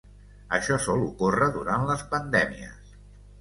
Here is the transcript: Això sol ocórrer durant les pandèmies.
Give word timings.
Això 0.57 0.77
sol 0.85 1.03
ocórrer 1.09 1.49
durant 1.59 1.85
les 1.91 2.03
pandèmies. 2.15 2.91